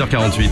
[0.00, 0.50] 6h48.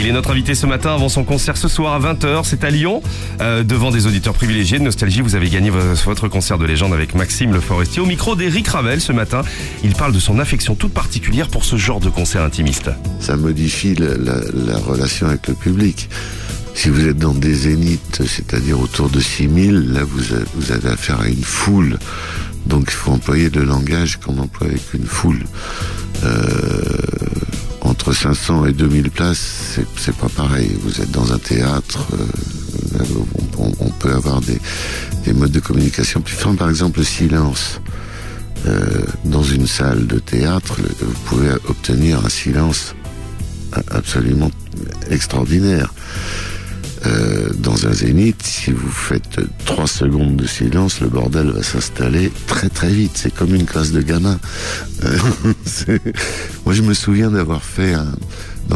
[0.00, 2.40] Il est notre invité ce matin avant son concert ce soir à 20h.
[2.42, 3.00] C'est à Lyon.
[3.40, 7.14] Euh, devant des auditeurs privilégiés de Nostalgie, vous avez gagné votre concert de légende avec
[7.14, 8.02] Maxime Le Forestier.
[8.02, 9.42] Au micro d'Eric Ravel ce matin,
[9.84, 12.90] il parle de son affection toute particulière pour ce genre de concert intimiste.
[13.20, 16.08] Ça modifie la, la relation avec le public.
[16.74, 21.28] Si vous êtes dans des zéniths, c'est-à-dire autour de 6000, là vous avez affaire à
[21.28, 21.98] une foule.
[22.66, 25.44] Donc il faut employer le langage qu'on emploie avec une foule.
[26.24, 26.40] Euh,
[28.12, 30.76] entre 500 et 2000 places, c'est pas pareil.
[30.82, 33.04] Vous êtes dans un théâtre, euh,
[33.80, 36.54] on, peut avoir des, modes de communication plus forts.
[36.56, 37.80] Par exemple, le silence.
[38.66, 42.94] Euh, dans une salle de théâtre, vous pouvez obtenir un silence
[43.90, 44.50] absolument
[45.10, 45.92] extraordinaire.
[47.04, 52.30] Euh, dans un zénith, si vous faites trois secondes de silence, le bordel va s'installer
[52.46, 53.12] très très vite.
[53.14, 54.38] C'est comme une classe de gamins.
[55.04, 55.18] Euh,
[56.64, 58.12] moi, je me souviens d'avoir fait un...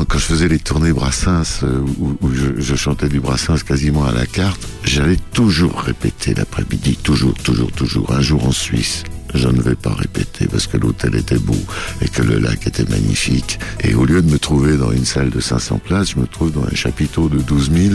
[0.08, 4.12] Quand je faisais les tournées Brassens, euh, où, je, je, chantais du Brassens quasiment à
[4.12, 8.12] la carte, j'allais toujours répéter l'après-midi, toujours, toujours, toujours.
[8.12, 9.05] Un jour en Suisse,
[9.37, 11.59] je ne vais pas répéter parce que l'hôtel était beau
[12.01, 13.59] et que le lac était magnifique.
[13.83, 16.53] Et au lieu de me trouver dans une salle de 500 places, je me trouve
[16.53, 17.95] dans un chapiteau de 12 000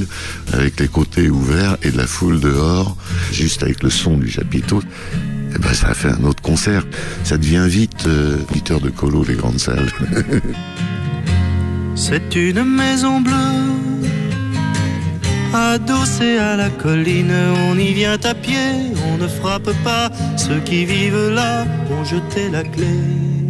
[0.53, 2.95] avec les côtés ouverts et de la foule dehors,
[3.31, 4.80] juste avec le son du chapiteau.
[4.80, 6.86] Et eh ben, ça a fait un autre concert.
[7.25, 8.38] Ça devient vite euh,
[8.81, 9.92] de colo, les grandes salles.
[11.95, 13.91] C'est une maison bleue
[15.53, 17.33] Adossé à la colline,
[17.69, 20.09] on y vient à pied, on ne frappe pas.
[20.38, 23.41] Ceux qui vivent là ont jeté la clé.